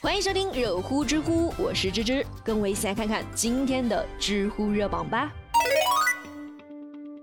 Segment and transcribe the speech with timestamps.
[0.00, 5.32] 欢迎收听热乎知乎，我是芝芝，跟我一起来看看今天的知乎热榜吧。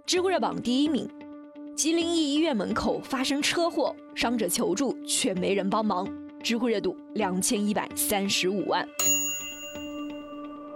[0.05, 1.09] 知乎热榜第一名：
[1.73, 6.05] 吉林一医院门口发生车祸，伤者求助却没人帮忙，
[6.43, 8.85] 知乎热度两千一百三十五万。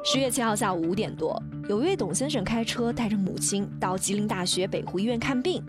[0.05, 1.37] 十月七号下午五点多，
[1.67, 5.61] 有一位董先生开车带着母亲到吉林大学北湖医院看病，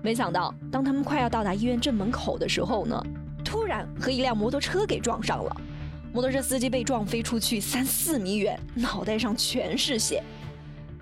[0.00, 3.04] 没想到当他们快要到达医院正门口的时候呢。
[3.56, 5.56] 突然和一辆摩托车给撞上了，
[6.12, 10.22] 摩托车司机被撞飞出去三四米远，脑袋上全是血。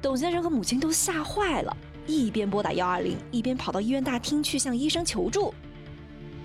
[0.00, 1.76] 董先生和母亲都吓坏了，
[2.06, 5.52] 一边拨打幺二零，一边跑到医院大厅去向医生求助。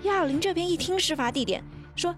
[0.02, 1.64] 幺二零这边一听事发地点，
[1.96, 2.14] 说：“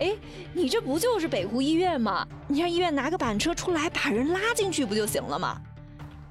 [0.00, 0.16] 哎，
[0.54, 2.26] 你这不就是北湖医院吗？
[2.48, 5.60] 你让医院拿个板车出来，把人拉进去不就行了吗？”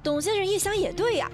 [0.02, 1.30] 董先生一想也对呀。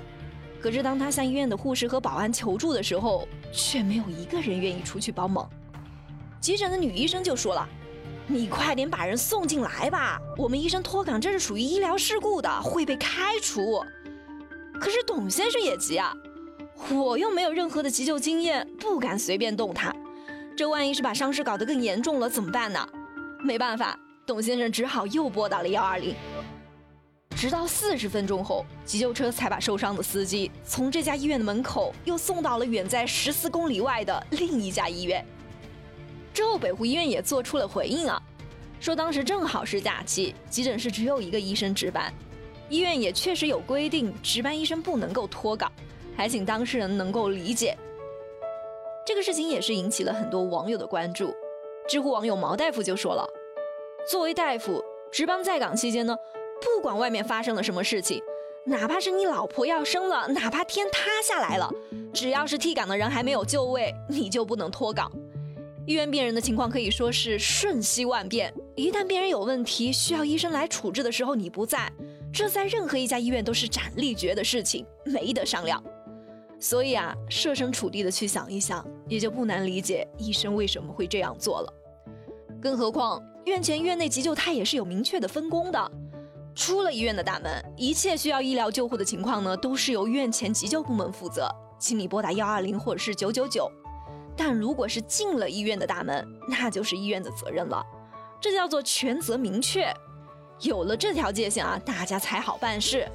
[0.61, 5.49] 可是当他向医院的护士和保安求助的时候，却没有一个人愿意出去帮忙。
[6.41, 7.69] 急诊的女医生就说了
[8.27, 13.85] ：“你快点把人送进来吧，我们医生脱岗，这是属于医疗事故的，会被开除。”
[14.81, 16.15] 可是董先生也急啊，
[16.91, 19.95] 我又没有任何的急救经验，不敢随便动他。
[20.57, 22.89] 这万一是把伤势搞得更严重了怎么办呢？
[23.45, 26.15] 没办法，董先生只好又拨打了幺二零。
[27.37, 35.23] 直到四十分钟后，急救车才把受伤的司机从这家医院的门口又送到了远在十四公里外的另一家医院。
[36.41, 38.19] 之后，北湖医院也做出了回应啊，
[38.81, 42.11] 说当时正好是假期，急诊室只有一个医生值班，
[42.71, 45.71] 医院也确实有规定，值班医生不能够脱岗，
[46.17, 47.77] 还请当事人能够理解。
[49.07, 51.31] 这个事情也是引起了很多网友的关注。
[51.87, 53.29] 知乎网友毛大夫就说了，
[54.11, 56.17] 作为大夫，值班在岗期间呢，
[56.63, 58.19] 不管外面发生了什么事情，
[58.65, 61.71] 哪怕是你老婆要生了，哪怕天塌下来了，
[62.15, 65.13] 只要是替岗的人还没有就位，你就不能脱岗。
[65.91, 71.93] 医院病人的情况可以说是瞬息万变，一旦病人有问题需要医生来处置的时候，你不在，
[72.33, 75.83] 这在任何一家医院都是斩立决的事情，没得商量。
[76.61, 81.75] 所以啊，设身处地的去想一想，也就不难理解医生为什么会这样做了。
[82.63, 85.91] 更何况院前院内急救他也是有明确的分工的，
[86.55, 93.69] 出了医院的大门，一切需要医疗救护的情况呢，都是由院前急救部门负责，请你拨打幺二零或者是九九九。
[94.37, 97.85] 但如果是进了医院的大门，那就是医院的责任了，
[98.41, 99.93] 这叫做权责明确。
[100.61, 103.07] 有了这条界限啊，大家才好办事。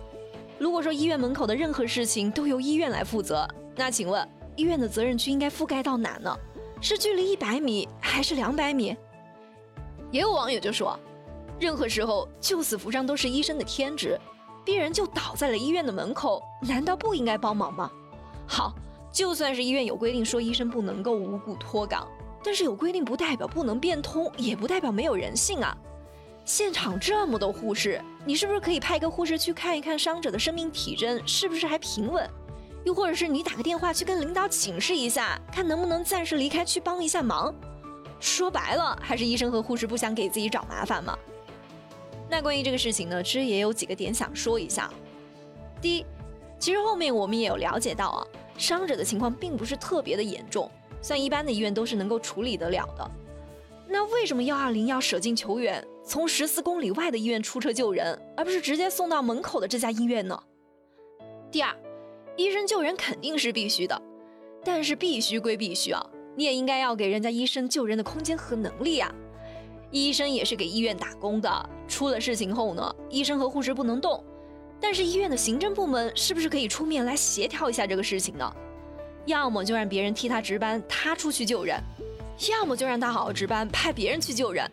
[0.57, 6.35] 如果说医院门口的任何事情都由医院来负责，那请问医院的责任区应该覆盖到哪呢？
[6.81, 8.95] 是距离一百米还是两百米？
[10.11, 10.97] 也有网友就说，
[11.59, 14.19] 任何时候救死扶伤都是医生的天职，
[14.63, 17.91] 病人就倒在了医院的门口，难道不应该帮忙吗？
[18.47, 18.73] 好。
[19.15, 22.05] 就算是医院有规定说医生不能够无故脱岗，
[22.43, 25.73] 但是有规定不代表不能变通，也不代表没有人性啊！
[26.43, 32.29] 现场这么多护士，你是不是可以派个护士去看一看伤者的生命体征是不是还平稳？
[32.83, 37.55] 又或者是你打个电话去跟领导请示一下，看能不能暂时离开去帮一下忙？
[38.19, 41.17] 说白了，还是医生和护士不想给自己找麻烦吗？
[42.29, 44.91] 那关于这个事情呢，其实也有几个点想说一下。
[45.81, 46.05] 第一，
[46.59, 48.27] 其实后面我们也有了解到啊。
[48.57, 50.69] 伤者的情况并不是特别的严重，
[51.01, 53.11] 像一般的医院都是能够处理得了的。
[53.87, 60.41] 那为什么幺二零要舍近求远，从十四公里外的医院出车救人，而不是直接送到门口的这家医院呢？
[61.51, 61.75] 第二，
[62.35, 64.01] 医生救人肯定是必须的，
[64.63, 66.03] 但是必须归必须啊，
[66.35, 69.13] 你也应该要给人家医生救人的空间和能力啊。
[69.91, 74.21] 医生也是给医院打工的，出了事情后呢，医生和护士不能动。
[74.79, 78.55] 但是医院的行政部门是不是可以出面来协调一下这个事情呢？
[79.25, 81.79] 要么就让别人替他值班，他出去救人；
[82.51, 84.69] 要么就让他好好值班，派别人去救人。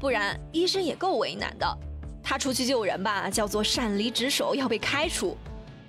[0.00, 1.78] 不然医生也够为难的。
[2.22, 5.36] 他出去救人吧，叫做擅离职守，要被开除；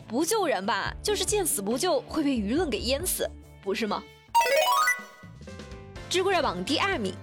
[0.08, 3.28] 不救人吧，就是见死不救，会被舆论给淹死，
[3.64, 4.04] 不是吗？
[6.10, 7.14] 知乎热榜第二名，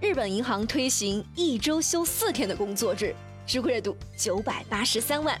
[0.00, 3.14] 日本银行推行一周休四天的工作制，
[3.46, 5.40] 知乎热度九百八十三万。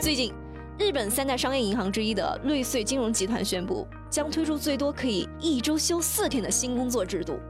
[0.00, 0.32] 最近，
[0.78, 7.40] 日本三大商业银行之一的瑞穗金融集团宣布，将推出最多可以一周休四天的新工作制度。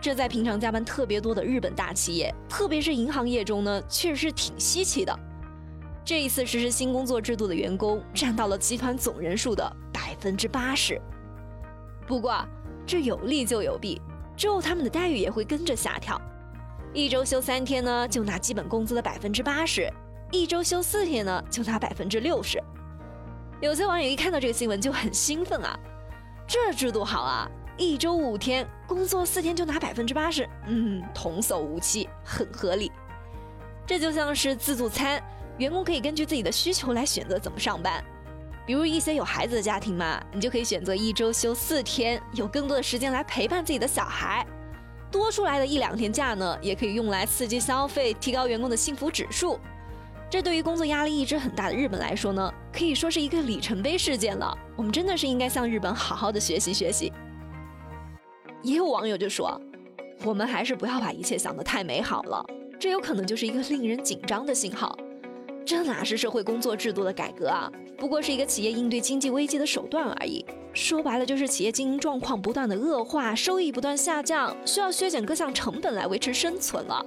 [0.00, 5.14] 这在平常加班特别多的日本大企业，特别是银行业中呢，确实是挺稀奇的。
[6.02, 10.98] 这一次实施新工作制度的员工占到了集团总人数的百分之八十。
[12.06, 12.42] 不过，
[12.86, 14.00] 这有利就有弊，
[14.34, 16.18] 之后他们的待遇也会跟着下调。
[16.94, 19.92] 一周休三天呢，就拿基本工资的百分之八十。
[20.32, 22.58] 一周休四天呢，就拿百分之六十。
[23.60, 25.78] 有些网友一看到这个新闻就很兴奋啊，
[26.48, 27.46] 这制度好啊！
[27.76, 32.90] 一周五天，工作四天就拿百分之八十，嗯，童叟无欺，很合理。
[33.86, 35.22] 这就像是自助餐，
[35.58, 38.02] 员工可以根据自己的需求来选择怎么上班。
[38.64, 44.46] 比如一些有孩子的家庭嘛，你就可以选择一周休四天，有更多的时间来陪伴自己的小孩。
[45.10, 49.60] 多出来的一两天假呢，也可以用来刺激消费，提高员工的幸福指数。
[50.32, 54.56] 这对于工作压力一直很大的日本来说呢，可以说是一个里程碑事件了。
[54.74, 57.12] 我们真的是应该向日本好好的学习学习。
[58.62, 59.60] 也有网友就说，
[60.24, 62.42] 我们还是不要把一切想得太美好了，
[62.80, 64.96] 这有可能就是一个令人紧张的信号。
[65.66, 67.70] 这哪是社会工作制度的改革啊？
[67.98, 70.42] 不过是一个企业应对经济危机的手段而已。
[70.72, 77.04] 说白了就是企业经营状况不断的恶化，收益不断下降，需要削减各项成本来维持生存了。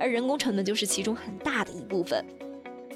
[0.00, 2.24] 而人工成本就是其中很大的一部分。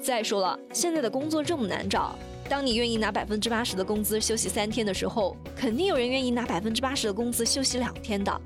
[0.01, 2.15] 再说了，现在的工作这么难找，
[2.47, 8.41] 当你愿意拿百分之八十的工资休息三天的时候，肯定有人愿意拿百分之八十的工资休息两天的。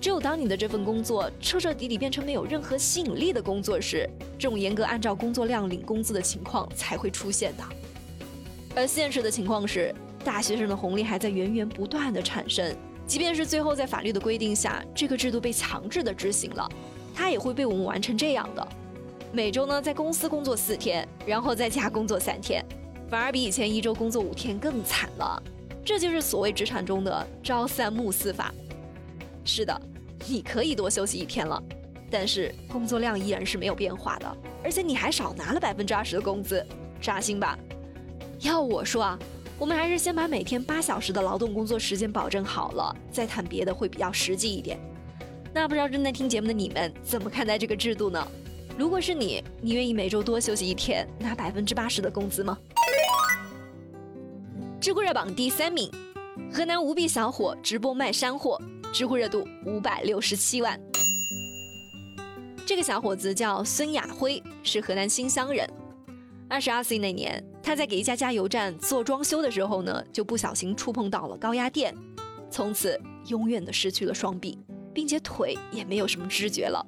[0.00, 7.64] 只有当你的这份工作彻彻底底变成没有任何吸引力的工作时，这种严格按照工作量领工资的情况才会出现的。
[8.74, 16.68] 而现实的情况是，大学生的红利还在源源不断的产生，即便是最后在法律的规定下，这个制度被强制的执行了，
[17.14, 18.68] 它也会被我们玩成这样的。
[19.34, 22.64] 每周呢，在公司工作四天，然后在家工作三天，
[23.10, 25.42] 反而比以前一周工作五天更惨了。
[25.84, 28.54] 这就是所谓职场中的朝三暮四法。
[29.44, 29.80] 是的，
[30.28, 31.60] 你可以多休息一天了，
[32.08, 36.64] 但是工作量依然是没有变化的，而且你还少拿了百分之二十的工资，
[37.00, 37.58] 扎心吧？
[38.38, 39.18] 要我说啊，
[39.58, 44.78] 我们还是先把每天八小时的劳动工作时间保证好了，再谈别的会比较实际一点。
[45.52, 48.24] 那不知道正在听节目的你们怎么看待这个制度呢？
[48.76, 52.58] 如果是你，你愿意每周多休息一天，拿百分之八十的工资吗？
[54.80, 55.88] 知乎热榜第三名，
[56.52, 58.60] 河南无臂小伙直播卖山货，
[58.92, 60.78] 知乎热度五百六十七万。
[62.66, 65.68] 这个小伙子叫孙亚辉，是河南新乡人。
[66.48, 71.94] 二十二岁那年，他在给一家加油站做装修的时候呢，就不小心触碰到了高压电，
[72.50, 74.58] 从此永远的失去了双臂，
[74.92, 76.84] 并且腿也没有什么知觉了。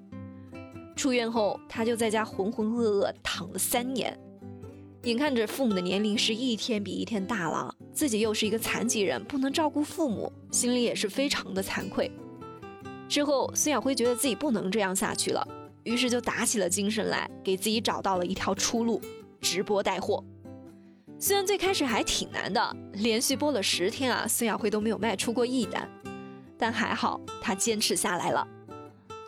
[0.96, 4.18] 出院后，他就在家浑浑噩噩躺了三年，
[5.02, 12.10] 眼看着父母的年龄是一天比一天大了，自己又是一个残疾人，不能照顾父母，心里也是非常的惭愧。
[13.08, 15.46] 之后，孙晓辉觉得自己不能这样下去了，
[15.84, 19.00] 于是就打起了精神来，给自己找到了一条出路——
[19.40, 20.24] 直播带货。
[21.18, 25.88] 虽然最开始还挺难的，连续播了十天啊，孙晓辉都没有卖出过一单，
[26.58, 28.48] 但还好他坚持下来了。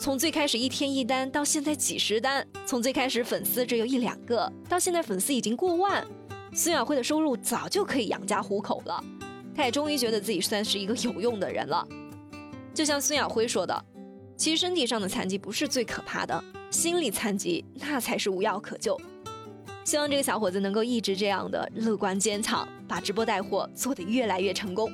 [0.00, 6.06] 从最开始一天一单，到现在几十单；从最开始粉丝只有一两个，到现在粉丝已经过万，
[6.53, 9.03] 孙晓辉的收入早就可以养家糊口了。
[9.56, 11.85] 他也终于觉得自己算是一个有用的人了。
[12.73, 13.85] 就像孙晓辉说的
[14.39, 18.97] ：“其实身体上的残疾不是最可怕的，心理残疾那才是无药可救。”
[19.85, 24.93] 希望这个小伙子能够一直这样的乐观坚强，把直播带货做得越来越成功。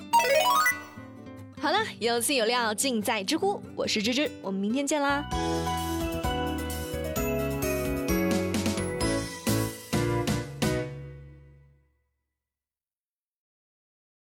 [1.65, 5.25] 好了，有趣有料尽在知乎，我是芝芝，我们明天见啦。